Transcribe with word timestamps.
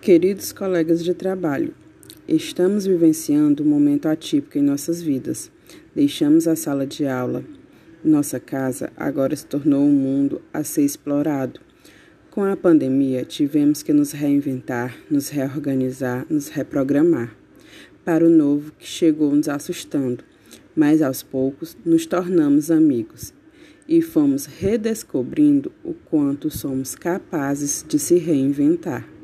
Queridos 0.00 0.50
colegas 0.50 1.04
de 1.04 1.12
trabalho, 1.12 1.74
estamos 2.26 2.86
vivenciando 2.86 3.62
um 3.62 3.66
momento 3.66 4.08
atípico 4.08 4.56
em 4.56 4.62
nossas 4.62 5.02
vidas. 5.02 5.52
Deixamos 5.94 6.48
a 6.48 6.56
sala 6.56 6.86
de 6.86 7.06
aula. 7.06 7.44
Nossa 8.02 8.40
casa 8.40 8.90
agora 8.96 9.36
se 9.36 9.44
tornou 9.44 9.82
um 9.82 9.92
mundo 9.92 10.40
a 10.54 10.64
ser 10.64 10.86
explorado. 10.86 11.60
Com 12.30 12.42
a 12.42 12.56
pandemia, 12.56 13.26
tivemos 13.26 13.82
que 13.82 13.92
nos 13.92 14.12
reinventar, 14.12 14.96
nos 15.10 15.28
reorganizar, 15.28 16.24
nos 16.30 16.48
reprogramar 16.48 17.36
para 18.02 18.24
o 18.24 18.30
novo 18.30 18.72
que 18.78 18.86
chegou 18.86 19.36
nos 19.36 19.50
assustando, 19.50 20.24
mas 20.74 21.02
aos 21.02 21.22
poucos 21.22 21.76
nos 21.84 22.06
tornamos 22.06 22.70
amigos 22.70 23.34
e 23.86 24.00
fomos 24.00 24.46
redescobrindo 24.46 25.70
o 25.84 25.92
quanto 25.92 26.48
somos 26.48 26.94
capazes 26.94 27.84
de 27.86 27.98
se 27.98 28.16
reinventar. 28.16 29.19